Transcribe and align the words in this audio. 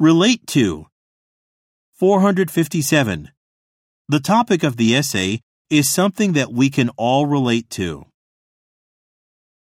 Relate 0.00 0.46
to. 0.46 0.86
457. 1.94 3.32
The 4.08 4.20
topic 4.20 4.62
of 4.62 4.76
the 4.76 4.94
essay 4.94 5.40
is 5.70 5.88
something 5.88 6.34
that 6.34 6.52
we 6.52 6.70
can 6.70 6.90
all 6.90 7.26
relate 7.26 7.68
to. 7.70 8.07